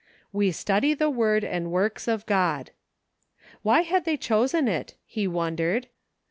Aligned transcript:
"We 0.33 0.51
study 0.51 0.95
the 0.95 1.11
word 1.11 1.43
and 1.43 1.69
works 1.69 2.07
of 2.07 2.25
God." 2.25 2.71
Why 3.61 3.81
had 3.81 4.03
they 4.03 4.17
chosen 4.17 4.67
it? 4.67 4.95
he 5.05 5.27
wondered. 5.27 5.89